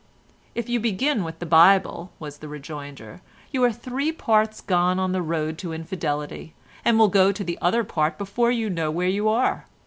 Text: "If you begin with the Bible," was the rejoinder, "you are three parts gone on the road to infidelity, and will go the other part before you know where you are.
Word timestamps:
"If 0.55 0.67
you 0.67 0.79
begin 0.79 1.23
with 1.23 1.37
the 1.37 1.45
Bible," 1.45 2.11
was 2.17 2.39
the 2.39 2.47
rejoinder, 2.47 3.21
"you 3.51 3.63
are 3.63 3.71
three 3.71 4.11
parts 4.11 4.59
gone 4.59 4.97
on 4.97 5.11
the 5.11 5.21
road 5.21 5.59
to 5.59 5.73
infidelity, 5.73 6.55
and 6.83 6.97
will 6.97 7.07
go 7.07 7.31
the 7.31 7.59
other 7.61 7.83
part 7.83 8.17
before 8.17 8.49
you 8.49 8.67
know 8.67 8.89
where 8.89 9.07
you 9.07 9.29
are. 9.29 9.67